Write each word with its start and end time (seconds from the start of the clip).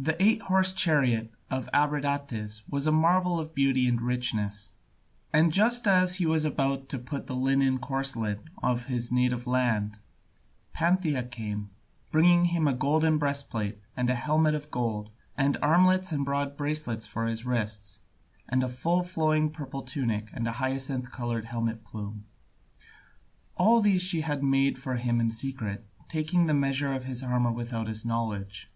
The 0.00 0.16
eight 0.18 0.40
horse 0.40 0.72
chariot 0.72 1.30
of 1.50 1.68
Abradatas 1.74 2.62
was 2.70 2.86
a 2.86 2.90
marvel 2.90 3.38
of 3.38 3.54
beauty 3.54 3.86
and 3.86 4.00
richness; 4.00 4.72
and 5.30 5.52
just 5.52 5.86
as 5.86 6.14
he 6.14 6.24
was 6.24 6.46
about 6.46 6.88
to 6.88 6.98
put 6.98 7.20
on 7.20 7.26
the 7.26 7.36
linen 7.36 7.78
corslet 7.78 8.40
of 8.62 8.86
his 8.86 9.12
native 9.12 9.46
land, 9.46 9.98
Pantheia 10.74 11.24
came, 11.30 11.68
bringing 12.10 12.46
him 12.46 12.66
a 12.66 12.72
golden 12.72 13.18
breastplate 13.18 13.78
and 13.94 14.08
a 14.08 14.14
helmet 14.14 14.54
of 14.54 14.70
gold, 14.70 15.10
and 15.36 15.58
armlets 15.60 16.12
and 16.12 16.24
broad 16.24 16.56
bracelets 16.56 17.04
for 17.06 17.26
his 17.26 17.44
wrists, 17.44 18.00
and 18.48 18.62
a 18.64 18.70
full 18.70 19.02
flowing 19.02 19.50
purple 19.50 19.82
tunic, 19.82 20.30
and 20.32 20.48
a 20.48 20.52
hyacinth 20.52 21.12
coloured 21.12 21.44
helmet 21.44 21.84
plume. 21.84 22.24
All 23.54 23.82
these 23.82 24.00
she 24.00 24.22
had 24.22 24.42
made 24.42 24.78
for 24.78 24.96
him 24.96 25.20
in 25.20 25.28
secret, 25.28 25.86
taking 26.08 26.46
the 26.46 26.54
measure 26.54 26.94
of 26.94 27.04
his 27.04 27.22
armour 27.22 27.52
without 27.52 27.86
his 27.86 28.02
knowledge. 28.02 28.70